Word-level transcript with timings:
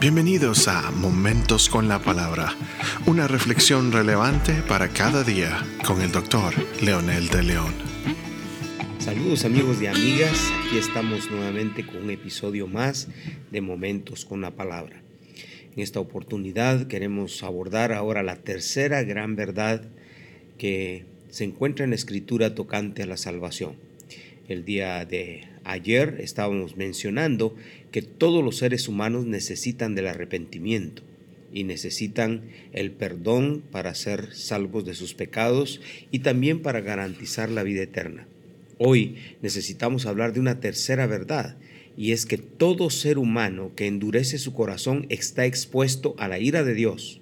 Bienvenidos 0.00 0.66
a 0.66 0.90
Momentos 0.92 1.68
con 1.68 1.86
la 1.86 1.98
Palabra, 1.98 2.56
una 3.04 3.28
reflexión 3.28 3.92
relevante 3.92 4.54
para 4.66 4.88
cada 4.88 5.24
día 5.24 5.62
con 5.86 6.00
el 6.00 6.10
doctor 6.10 6.54
Leonel 6.82 7.28
de 7.28 7.42
León. 7.42 7.74
Saludos 8.98 9.44
amigos 9.44 9.82
y 9.82 9.88
amigas, 9.88 10.50
aquí 10.64 10.78
estamos 10.78 11.30
nuevamente 11.30 11.84
con 11.84 11.96
un 11.96 12.10
episodio 12.10 12.66
más 12.66 13.08
de 13.50 13.60
Momentos 13.60 14.24
con 14.24 14.40
la 14.40 14.52
Palabra. 14.52 15.02
En 15.76 15.82
esta 15.82 16.00
oportunidad 16.00 16.86
queremos 16.86 17.42
abordar 17.42 17.92
ahora 17.92 18.22
la 18.22 18.36
tercera 18.36 19.02
gran 19.02 19.36
verdad 19.36 19.82
que 20.56 21.04
se 21.28 21.44
encuentra 21.44 21.84
en 21.84 21.90
la 21.90 21.96
escritura 21.96 22.54
tocante 22.54 23.02
a 23.02 23.06
la 23.06 23.18
salvación. 23.18 23.89
El 24.50 24.64
día 24.64 25.04
de 25.04 25.44
ayer 25.62 26.16
estábamos 26.18 26.76
mencionando 26.76 27.54
que 27.92 28.02
todos 28.02 28.42
los 28.42 28.56
seres 28.56 28.88
humanos 28.88 29.24
necesitan 29.24 29.94
del 29.94 30.08
arrepentimiento 30.08 31.02
y 31.52 31.62
necesitan 31.62 32.42
el 32.72 32.90
perdón 32.90 33.62
para 33.70 33.94
ser 33.94 34.34
salvos 34.34 34.84
de 34.84 34.94
sus 34.94 35.14
pecados 35.14 35.80
y 36.10 36.18
también 36.18 36.62
para 36.62 36.80
garantizar 36.80 37.48
la 37.48 37.62
vida 37.62 37.82
eterna. 37.82 38.26
Hoy 38.76 39.14
necesitamos 39.40 40.04
hablar 40.06 40.32
de 40.32 40.40
una 40.40 40.58
tercera 40.58 41.06
verdad 41.06 41.56
y 41.96 42.10
es 42.10 42.26
que 42.26 42.38
todo 42.38 42.90
ser 42.90 43.18
humano 43.18 43.70
que 43.76 43.86
endurece 43.86 44.36
su 44.38 44.52
corazón 44.52 45.06
está 45.10 45.46
expuesto 45.46 46.16
a 46.18 46.26
la 46.26 46.40
ira 46.40 46.64
de 46.64 46.74
Dios. 46.74 47.20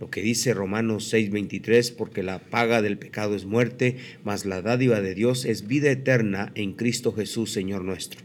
Lo 0.00 0.10
que 0.10 0.22
dice 0.22 0.54
Romanos 0.54 1.12
6:23, 1.12 1.92
porque 1.92 2.22
la 2.22 2.38
paga 2.38 2.82
del 2.82 2.98
pecado 2.98 3.36
es 3.36 3.44
muerte, 3.44 3.96
mas 4.24 4.44
la 4.44 4.60
dádiva 4.60 5.00
de 5.00 5.14
Dios 5.14 5.44
es 5.44 5.66
vida 5.66 5.90
eterna 5.90 6.52
en 6.54 6.72
Cristo 6.72 7.12
Jesús, 7.12 7.52
Señor 7.52 7.84
nuestro. 7.84 8.20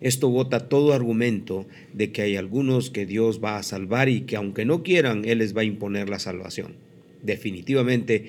Esto 0.00 0.28
vota 0.28 0.68
todo 0.68 0.92
argumento 0.92 1.66
de 1.92 2.10
que 2.10 2.22
hay 2.22 2.36
algunos 2.36 2.90
que 2.90 3.06
Dios 3.06 3.40
va 3.42 3.56
a 3.56 3.62
salvar 3.62 4.08
y 4.08 4.22
que 4.22 4.34
aunque 4.34 4.64
no 4.64 4.82
quieran, 4.82 5.24
Él 5.24 5.38
les 5.38 5.56
va 5.56 5.60
a 5.60 5.64
imponer 5.64 6.08
la 6.08 6.18
salvación. 6.18 6.74
Definitivamente, 7.22 8.26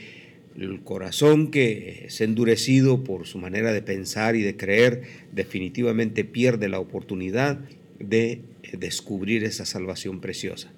el 0.56 0.82
corazón 0.82 1.50
que 1.50 2.04
es 2.06 2.22
endurecido 2.22 3.04
por 3.04 3.26
su 3.26 3.40
manera 3.40 3.74
de 3.74 3.82
pensar 3.82 4.36
y 4.36 4.44
de 4.44 4.56
creer, 4.56 5.02
definitivamente 5.32 6.24
pierde 6.24 6.70
la 6.70 6.80
oportunidad 6.80 7.60
de 8.00 8.42
descubrir 8.78 9.44
esa 9.44 9.66
salvación 9.66 10.22
preciosa. 10.22 10.72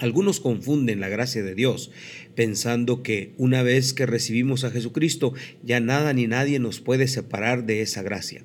Algunos 0.00 0.40
confunden 0.40 0.98
la 0.98 1.10
gracia 1.10 1.42
de 1.42 1.54
Dios 1.54 1.90
pensando 2.34 3.02
que 3.02 3.34
una 3.36 3.62
vez 3.62 3.92
que 3.92 4.06
recibimos 4.06 4.64
a 4.64 4.70
Jesucristo 4.70 5.34
ya 5.62 5.78
nada 5.78 6.14
ni 6.14 6.26
nadie 6.26 6.58
nos 6.58 6.80
puede 6.80 7.06
separar 7.06 7.66
de 7.66 7.82
esa 7.82 8.02
gracia. 8.02 8.42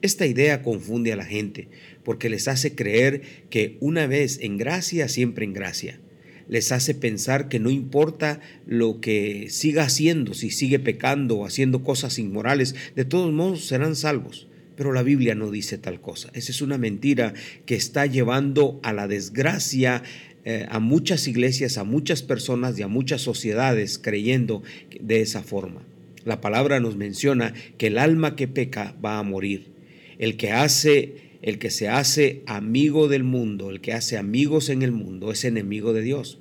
Esta 0.00 0.26
idea 0.26 0.62
confunde 0.62 1.12
a 1.12 1.16
la 1.16 1.26
gente 1.26 1.68
porque 2.04 2.30
les 2.30 2.48
hace 2.48 2.74
creer 2.74 3.20
que 3.50 3.76
una 3.80 4.06
vez 4.06 4.38
en 4.40 4.56
gracia, 4.56 5.08
siempre 5.08 5.44
en 5.44 5.52
gracia. 5.52 6.00
Les 6.48 6.72
hace 6.72 6.94
pensar 6.94 7.50
que 7.50 7.58
no 7.58 7.68
importa 7.68 8.40
lo 8.64 9.02
que 9.02 9.48
siga 9.50 9.82
haciendo, 9.82 10.32
si 10.32 10.48
sigue 10.48 10.78
pecando 10.78 11.36
o 11.36 11.44
haciendo 11.44 11.82
cosas 11.82 12.18
inmorales, 12.18 12.74
de 12.96 13.04
todos 13.04 13.30
modos 13.30 13.66
serán 13.66 13.94
salvos. 13.94 14.48
Pero 14.74 14.92
la 14.92 15.02
Biblia 15.02 15.34
no 15.34 15.50
dice 15.50 15.76
tal 15.76 16.00
cosa. 16.00 16.30
Esa 16.32 16.52
es 16.52 16.62
una 16.62 16.78
mentira 16.78 17.34
que 17.66 17.74
está 17.74 18.06
llevando 18.06 18.80
a 18.82 18.94
la 18.94 19.08
desgracia 19.08 20.02
eh, 20.50 20.64
a 20.70 20.78
muchas 20.78 21.28
iglesias, 21.28 21.76
a 21.76 21.84
muchas 21.84 22.22
personas 22.22 22.78
y 22.78 22.82
a 22.82 22.88
muchas 22.88 23.20
sociedades 23.20 23.98
creyendo 23.98 24.62
de 24.98 25.20
esa 25.20 25.42
forma. 25.42 25.82
La 26.24 26.40
palabra 26.40 26.80
nos 26.80 26.96
menciona 26.96 27.52
que 27.76 27.88
el 27.88 27.98
alma 27.98 28.34
que 28.34 28.48
peca 28.48 28.96
va 29.04 29.18
a 29.18 29.22
morir 29.22 29.76
el 30.18 30.38
que 30.38 30.52
hace, 30.52 31.36
el 31.42 31.58
que 31.58 31.70
se 31.70 31.88
hace 31.88 32.42
amigo 32.46 33.08
del 33.08 33.24
mundo, 33.24 33.68
el 33.68 33.82
que 33.82 33.92
hace 33.92 34.16
amigos 34.16 34.70
en 34.70 34.80
el 34.80 34.92
mundo, 34.92 35.32
es 35.32 35.44
enemigo 35.44 35.92
de 35.92 36.00
Dios. 36.00 36.38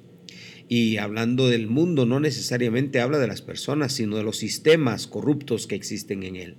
Y 0.69 0.97
hablando 0.97 1.49
del 1.49 1.67
mundo, 1.67 2.05
no 2.05 2.21
necesariamente 2.21 3.01
habla 3.01 3.19
de 3.19 3.27
las 3.27 3.41
personas, 3.41 3.91
sino 3.91 4.15
de 4.15 4.23
los 4.23 4.37
sistemas 4.37 5.07
corruptos 5.07 5.67
que 5.67 5.75
existen 5.75 6.23
en 6.23 6.37
él. 6.37 6.55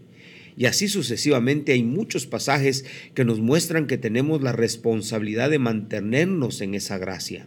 Y 0.58 0.66
así 0.66 0.88
sucesivamente 0.88 1.72
hay 1.72 1.84
muchos 1.84 2.26
pasajes 2.26 2.84
que 3.14 3.24
nos 3.24 3.38
muestran 3.38 3.86
que 3.86 3.96
tenemos 3.96 4.42
la 4.42 4.50
responsabilidad 4.50 5.50
de 5.50 5.60
mantenernos 5.60 6.60
en 6.60 6.74
esa 6.74 6.98
gracia. 6.98 7.46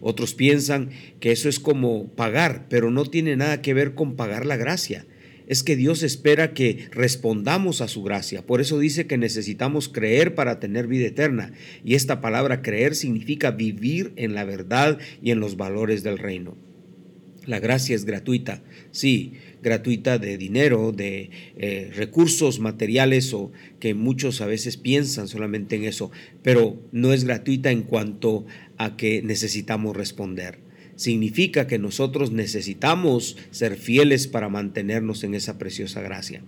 Otros 0.00 0.34
piensan 0.34 0.90
que 1.20 1.30
eso 1.30 1.48
es 1.48 1.60
como 1.60 2.08
pagar, 2.08 2.66
pero 2.68 2.90
no 2.90 3.04
tiene 3.04 3.36
nada 3.36 3.62
que 3.62 3.72
ver 3.72 3.94
con 3.94 4.16
pagar 4.16 4.46
la 4.46 4.56
gracia 4.56 5.06
es 5.48 5.62
que 5.62 5.76
Dios 5.76 6.02
espera 6.02 6.52
que 6.52 6.88
respondamos 6.90 7.80
a 7.80 7.88
su 7.88 8.02
gracia. 8.02 8.44
Por 8.44 8.60
eso 8.60 8.78
dice 8.78 9.06
que 9.06 9.16
necesitamos 9.16 9.88
creer 9.88 10.34
para 10.34 10.60
tener 10.60 10.86
vida 10.86 11.06
eterna. 11.06 11.52
Y 11.82 11.94
esta 11.94 12.20
palabra 12.20 12.60
creer 12.60 12.94
significa 12.94 13.50
vivir 13.50 14.12
en 14.16 14.34
la 14.34 14.44
verdad 14.44 14.98
y 15.22 15.30
en 15.30 15.40
los 15.40 15.56
valores 15.56 16.02
del 16.02 16.18
reino. 16.18 16.54
La 17.48 17.60
gracia 17.60 17.96
es 17.96 18.04
gratuita, 18.04 18.62
sí, 18.90 19.32
gratuita 19.62 20.18
de 20.18 20.36
dinero, 20.36 20.92
de 20.92 21.30
eh, 21.56 21.90
recursos 21.96 22.60
materiales 22.60 23.32
o 23.32 23.50
que 23.80 23.94
muchos 23.94 24.42
a 24.42 24.46
veces 24.46 24.76
piensan 24.76 25.28
solamente 25.28 25.74
en 25.74 25.84
eso, 25.84 26.10
pero 26.42 26.78
no 26.92 27.14
es 27.14 27.24
gratuita 27.24 27.70
en 27.70 27.82
cuanto 27.82 28.44
a 28.76 28.96
que 28.96 29.22
necesitamos 29.22 29.96
responder 29.96 30.68
significa 30.98 31.68
que 31.68 31.78
nosotros 31.78 32.32
necesitamos 32.32 33.36
ser 33.52 33.76
fieles 33.76 34.26
para 34.26 34.48
mantenernos 34.48 35.22
en 35.22 35.34
esa 35.34 35.56
preciosa 35.56 36.02
gracia. 36.02 36.42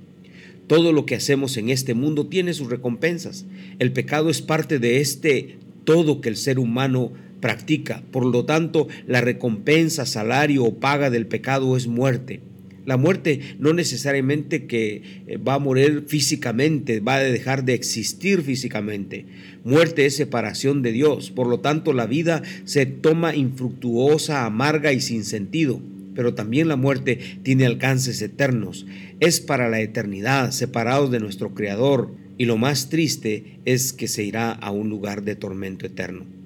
Todo 0.67 0.93
lo 0.93 1.07
que 1.07 1.15
hacemos 1.15 1.57
en 1.57 1.71
este 1.71 1.95
mundo 1.95 2.27
tiene 2.27 2.53
sus 2.53 2.69
recompensas. 2.69 3.47
El 3.79 3.93
pecado 3.93 4.29
es 4.29 4.43
parte 4.43 4.81
de 4.81 5.01
este 5.01 5.59
todo 5.85 6.21
que 6.21 6.29
el 6.29 6.37
ser 6.37 6.59
humano 6.59 7.13
practica. 7.41 8.03
Por 8.11 8.25
lo 8.27 8.45
tanto, 8.45 8.89
la 9.07 9.21
recompensa, 9.21 10.07
salario 10.07 10.65
o 10.65 10.79
paga 10.79 11.11
del 11.11 11.27
pecado 11.27 11.77
es 11.77 11.87
muerte. 11.87 12.41
La 12.87 12.97
muerte 12.97 13.41
no 13.59 13.73
necesariamente 13.73 14.67
que 14.67 15.03
eh, 15.27 15.37
va 15.37 15.55
a 15.55 15.59
morir 15.59 16.05
físicamente, 16.09 17.01
va 17.01 17.17
a 17.17 17.21
dejar 17.21 17.65
de 17.65 17.75
existir 17.75 18.43
físicamente. 18.43 19.27
Muerte 19.65 20.07
es 20.07 20.17
separación 20.17 20.83
de 20.83 20.93
Dios. 20.93 21.31
Por 21.31 21.47
lo 21.47 21.61
tanto, 21.61 21.93
la 21.93 22.07
vida 22.07 22.43
se 22.65 22.87
toma 22.87 23.37
infructuosa, 23.37 24.47
amarga 24.47 24.93
y 24.93 25.01
sin 25.01 25.25
sentido. 25.25 25.81
Pero 26.15 26.35
también 26.35 26.69
la 26.69 26.77
muerte 26.77 27.19
tiene 27.43 27.67
alcances 27.67 28.21
eternos. 28.23 28.87
Es 29.21 29.41
para 29.41 29.69
la 29.69 29.81
eternidad, 29.81 30.51
separados 30.51 31.11
de 31.11 31.21
nuestro 31.21 31.55
Creador. 31.55 32.13
Y 32.39 32.47
lo 32.47 32.57
más 32.57 32.89
triste 32.89 33.59
es 33.67 33.93
que 33.93 34.09
se 34.09 34.25
irá 34.25 34.51
a 34.51 34.71
un 34.71 34.89
lugar 34.89 35.23
de 35.23 35.37
tormento 35.37 35.87
eterno. 35.87 36.40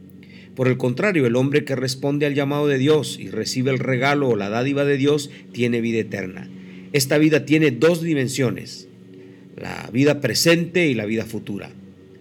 Por 0.55 0.69
el 0.69 0.77
contrario, 0.77 1.27
el 1.27 1.37
hombre 1.37 1.65
que 1.65 1.75
responde 1.75 2.27
al 2.27 2.35
llamado 2.35 2.69
de 2.69 2.79
Dios 2.79 3.19
y 3.21 3.29
recibe 3.29 3.73
el 3.73 3.81
regalo 3.81 4.29
o 4.29 4.37
la 4.37 4.51
dádiva 4.51 4.85
de 4.85 4.97
Dios 4.97 5.31
tiene 5.53 5.81
vida 5.81 5.99
eterna. 5.99 6.49
Esta 6.93 7.19
vida 7.19 7.45
tiene 7.45 7.73
dos 7.73 8.03
dimensiones, 8.03 8.87
la 9.57 9.91
vida 9.93 10.21
presente 10.21 10.87
y 10.87 10.95
la 10.95 11.07
vida 11.07 11.25
futura. 11.25 11.71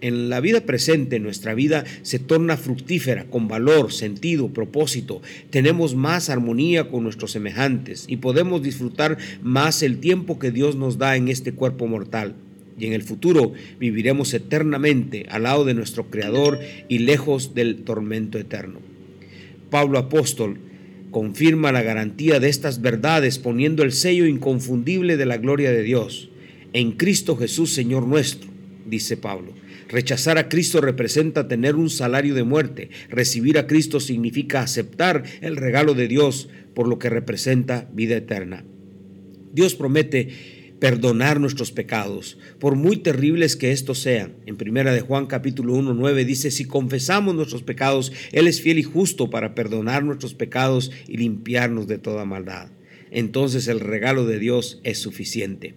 En 0.00 0.28
la 0.28 0.40
vida 0.40 0.62
presente 0.62 1.20
nuestra 1.20 1.54
vida 1.54 1.84
se 2.02 2.18
torna 2.18 2.56
fructífera, 2.56 3.24
con 3.24 3.46
valor, 3.46 3.92
sentido, 3.92 4.48
propósito. 4.52 5.22
Tenemos 5.50 5.94
más 5.94 6.28
armonía 6.28 6.90
con 6.90 7.04
nuestros 7.04 7.30
semejantes 7.30 8.04
y 8.08 8.16
podemos 8.16 8.62
disfrutar 8.62 9.16
más 9.42 9.82
el 9.82 10.00
tiempo 10.00 10.40
que 10.40 10.50
Dios 10.50 10.74
nos 10.74 10.98
da 10.98 11.16
en 11.16 11.28
este 11.28 11.52
cuerpo 11.52 11.86
mortal 11.86 12.34
y 12.78 12.86
en 12.86 12.92
el 12.92 13.02
futuro 13.02 13.52
viviremos 13.78 14.34
eternamente 14.34 15.26
al 15.30 15.44
lado 15.44 15.64
de 15.64 15.74
nuestro 15.74 16.10
Creador 16.10 16.60
y 16.88 16.98
lejos 16.98 17.54
del 17.54 17.82
tormento 17.82 18.38
eterno. 18.38 18.80
Pablo 19.70 19.98
apóstol 19.98 20.58
confirma 21.10 21.72
la 21.72 21.82
garantía 21.82 22.40
de 22.40 22.48
estas 22.48 22.80
verdades 22.80 23.38
poniendo 23.38 23.82
el 23.82 23.92
sello 23.92 24.26
inconfundible 24.26 25.16
de 25.16 25.26
la 25.26 25.36
gloria 25.36 25.70
de 25.70 25.82
Dios. 25.82 26.30
En 26.72 26.92
Cristo 26.92 27.36
Jesús, 27.36 27.72
Señor 27.72 28.06
nuestro, 28.06 28.50
dice 28.86 29.16
Pablo. 29.16 29.52
Rechazar 29.88 30.38
a 30.38 30.48
Cristo 30.48 30.80
representa 30.80 31.46
tener 31.46 31.76
un 31.76 31.90
salario 31.90 32.34
de 32.34 32.42
muerte. 32.42 32.90
Recibir 33.10 33.58
a 33.58 33.66
Cristo 33.68 34.00
significa 34.00 34.60
aceptar 34.60 35.22
el 35.40 35.56
regalo 35.56 35.94
de 35.94 36.08
Dios, 36.08 36.48
por 36.74 36.88
lo 36.88 36.98
que 36.98 37.10
representa 37.10 37.88
vida 37.92 38.16
eterna. 38.16 38.64
Dios 39.52 39.76
promete 39.76 40.30
perdonar 40.84 41.40
nuestros 41.40 41.72
pecados, 41.72 42.36
por 42.58 42.76
muy 42.76 42.98
terribles 42.98 43.56
que 43.56 43.72
estos 43.72 44.00
sean. 44.00 44.34
En 44.44 44.58
primera 44.58 44.92
de 44.92 45.00
Juan 45.00 45.24
capítulo 45.24 45.72
1, 45.72 45.94
9 45.94 46.26
dice, 46.26 46.50
si 46.50 46.66
confesamos 46.66 47.34
nuestros 47.34 47.62
pecados, 47.62 48.12
Él 48.32 48.46
es 48.48 48.60
fiel 48.60 48.78
y 48.78 48.82
justo 48.82 49.30
para 49.30 49.54
perdonar 49.54 50.04
nuestros 50.04 50.34
pecados 50.34 50.90
y 51.08 51.16
limpiarnos 51.16 51.86
de 51.86 51.96
toda 51.96 52.26
maldad. 52.26 52.68
Entonces 53.10 53.66
el 53.66 53.80
regalo 53.80 54.26
de 54.26 54.38
Dios 54.38 54.82
es 54.84 54.98
suficiente. 54.98 55.74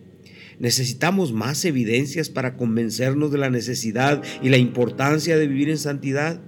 Necesitamos 0.60 1.32
más 1.32 1.64
evidencias 1.64 2.28
para 2.28 2.58
convencernos 2.58 3.32
de 3.32 3.38
la 3.38 3.50
necesidad 3.50 4.22
y 4.44 4.50
la 4.50 4.58
importancia 4.58 5.38
de 5.38 5.48
vivir 5.48 5.70
en 5.70 5.78
santidad. 5.78 6.42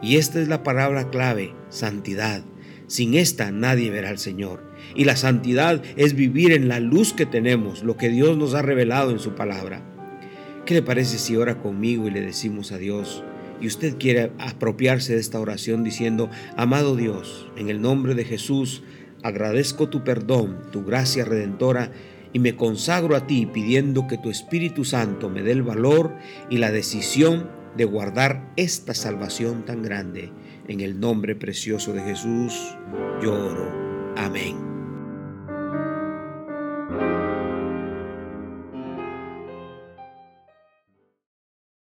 Y 0.00 0.14
esta 0.14 0.40
es 0.40 0.46
la 0.46 0.62
palabra 0.62 1.10
clave, 1.10 1.54
santidad. 1.70 2.44
Sin 2.86 3.14
esta 3.14 3.50
nadie 3.50 3.90
verá 3.90 4.10
al 4.10 4.18
Señor. 4.18 4.62
Y 4.94 5.04
la 5.04 5.16
santidad 5.16 5.82
es 5.96 6.14
vivir 6.14 6.52
en 6.52 6.68
la 6.68 6.80
luz 6.80 7.12
que 7.12 7.26
tenemos, 7.26 7.82
lo 7.82 7.96
que 7.96 8.08
Dios 8.08 8.36
nos 8.36 8.54
ha 8.54 8.62
revelado 8.62 9.10
en 9.10 9.18
su 9.18 9.34
palabra. 9.34 9.82
¿Qué 10.64 10.74
le 10.74 10.82
parece 10.82 11.18
si 11.18 11.36
ora 11.36 11.58
conmigo 11.58 12.08
y 12.08 12.10
le 12.10 12.20
decimos 12.20 12.72
a 12.72 12.78
Dios, 12.78 13.22
y 13.60 13.66
usted 13.66 13.96
quiere 13.98 14.32
apropiarse 14.38 15.14
de 15.14 15.20
esta 15.20 15.40
oración 15.40 15.84
diciendo, 15.84 16.30
amado 16.56 16.96
Dios, 16.96 17.48
en 17.56 17.70
el 17.70 17.80
nombre 17.80 18.14
de 18.14 18.24
Jesús, 18.24 18.82
agradezco 19.22 19.88
tu 19.88 20.04
perdón, 20.04 20.58
tu 20.72 20.84
gracia 20.84 21.24
redentora, 21.24 21.90
y 22.32 22.38
me 22.38 22.56
consagro 22.56 23.16
a 23.16 23.26
ti 23.26 23.46
pidiendo 23.46 24.06
que 24.06 24.18
tu 24.18 24.30
Espíritu 24.30 24.84
Santo 24.84 25.30
me 25.30 25.42
dé 25.42 25.52
el 25.52 25.62
valor 25.62 26.14
y 26.50 26.58
la 26.58 26.70
decisión 26.70 27.48
de 27.76 27.84
guardar 27.84 28.52
esta 28.56 28.94
salvación 28.94 29.64
tan 29.64 29.82
grande. 29.82 30.30
En 30.68 30.80
el 30.80 30.98
nombre 30.98 31.36
precioso 31.36 31.92
de 31.92 32.02
Jesús, 32.02 32.76
yo 33.22 33.32
oro. 33.32 34.14
Amén. 34.16 34.75